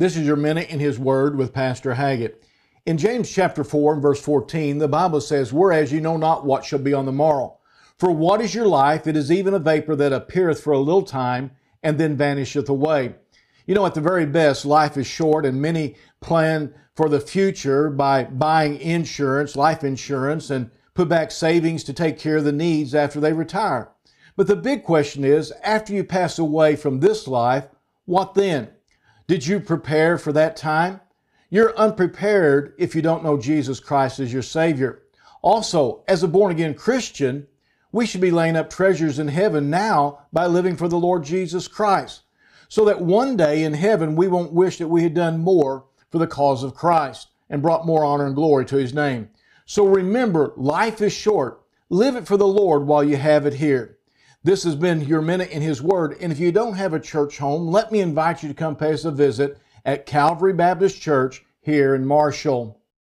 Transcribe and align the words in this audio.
This 0.00 0.16
is 0.16 0.26
your 0.26 0.36
minute 0.36 0.70
in 0.70 0.80
His 0.80 0.98
Word 0.98 1.36
with 1.36 1.52
Pastor 1.52 1.92
Haggett. 1.92 2.42
In 2.86 2.96
James 2.96 3.30
chapter 3.30 3.62
4 3.62 3.92
and 3.92 4.00
verse 4.00 4.18
14, 4.18 4.78
the 4.78 4.88
Bible 4.88 5.20
says, 5.20 5.52
Whereas 5.52 5.92
you 5.92 6.00
know 6.00 6.16
not 6.16 6.46
what 6.46 6.64
shall 6.64 6.78
be 6.78 6.94
on 6.94 7.04
the 7.04 7.12
morrow. 7.12 7.58
For 7.98 8.10
what 8.10 8.40
is 8.40 8.54
your 8.54 8.66
life? 8.66 9.06
It 9.06 9.14
is 9.14 9.30
even 9.30 9.52
a 9.52 9.58
vapor 9.58 9.94
that 9.96 10.14
appeareth 10.14 10.62
for 10.62 10.72
a 10.72 10.78
little 10.78 11.02
time 11.02 11.50
and 11.82 11.98
then 11.98 12.16
vanisheth 12.16 12.70
away. 12.70 13.14
You 13.66 13.74
know, 13.74 13.84
at 13.84 13.92
the 13.92 14.00
very 14.00 14.24
best, 14.24 14.64
life 14.64 14.96
is 14.96 15.06
short, 15.06 15.44
and 15.44 15.60
many 15.60 15.96
plan 16.22 16.72
for 16.94 17.10
the 17.10 17.20
future 17.20 17.90
by 17.90 18.24
buying 18.24 18.80
insurance, 18.80 19.54
life 19.54 19.84
insurance, 19.84 20.48
and 20.48 20.70
put 20.94 21.10
back 21.10 21.30
savings 21.30 21.84
to 21.84 21.92
take 21.92 22.18
care 22.18 22.38
of 22.38 22.44
the 22.44 22.52
needs 22.52 22.94
after 22.94 23.20
they 23.20 23.34
retire. 23.34 23.90
But 24.34 24.46
the 24.46 24.56
big 24.56 24.82
question 24.82 25.24
is 25.26 25.52
after 25.62 25.92
you 25.92 26.04
pass 26.04 26.38
away 26.38 26.74
from 26.74 27.00
this 27.00 27.28
life, 27.28 27.68
what 28.06 28.32
then? 28.32 28.70
Did 29.30 29.46
you 29.46 29.60
prepare 29.60 30.18
for 30.18 30.32
that 30.32 30.56
time? 30.56 31.00
You're 31.50 31.78
unprepared 31.78 32.74
if 32.78 32.96
you 32.96 33.00
don't 33.00 33.22
know 33.22 33.38
Jesus 33.38 33.78
Christ 33.78 34.18
as 34.18 34.32
your 34.32 34.42
Savior. 34.42 35.02
Also, 35.40 36.02
as 36.08 36.24
a 36.24 36.26
born 36.26 36.50
again 36.50 36.74
Christian, 36.74 37.46
we 37.92 38.06
should 38.06 38.20
be 38.20 38.32
laying 38.32 38.56
up 38.56 38.68
treasures 38.68 39.20
in 39.20 39.28
heaven 39.28 39.70
now 39.70 40.26
by 40.32 40.46
living 40.46 40.76
for 40.76 40.88
the 40.88 40.98
Lord 40.98 41.22
Jesus 41.22 41.68
Christ, 41.68 42.22
so 42.68 42.84
that 42.86 43.02
one 43.02 43.36
day 43.36 43.62
in 43.62 43.72
heaven 43.72 44.16
we 44.16 44.26
won't 44.26 44.52
wish 44.52 44.78
that 44.78 44.88
we 44.88 45.04
had 45.04 45.14
done 45.14 45.38
more 45.38 45.84
for 46.10 46.18
the 46.18 46.26
cause 46.26 46.64
of 46.64 46.74
Christ 46.74 47.28
and 47.48 47.62
brought 47.62 47.86
more 47.86 48.04
honor 48.04 48.26
and 48.26 48.34
glory 48.34 48.64
to 48.64 48.78
His 48.78 48.92
name. 48.92 49.30
So 49.64 49.86
remember, 49.86 50.54
life 50.56 51.00
is 51.00 51.12
short. 51.12 51.62
Live 51.88 52.16
it 52.16 52.26
for 52.26 52.36
the 52.36 52.48
Lord 52.48 52.84
while 52.84 53.04
you 53.04 53.16
have 53.16 53.46
it 53.46 53.54
here. 53.54 53.96
This 54.42 54.64
has 54.64 54.74
been 54.74 55.02
your 55.02 55.20
minute 55.20 55.50
in 55.50 55.60
His 55.60 55.82
Word. 55.82 56.16
And 56.18 56.32
if 56.32 56.38
you 56.38 56.50
don't 56.50 56.72
have 56.72 56.94
a 56.94 57.00
church 57.00 57.36
home, 57.36 57.68
let 57.68 57.92
me 57.92 58.00
invite 58.00 58.42
you 58.42 58.48
to 58.48 58.54
come 58.54 58.74
pay 58.74 58.94
us 58.94 59.04
a 59.04 59.10
visit 59.10 59.58
at 59.84 60.06
Calvary 60.06 60.54
Baptist 60.54 60.98
Church 60.98 61.44
here 61.60 61.94
in 61.94 62.06
Marshall. 62.06 62.79